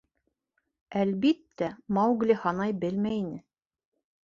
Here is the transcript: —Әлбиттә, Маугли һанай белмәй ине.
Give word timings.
—Әлбиттә, 1.01 1.69
Маугли 1.99 2.39
һанай 2.47 2.77
белмәй 2.87 3.21
ине. 3.23 3.39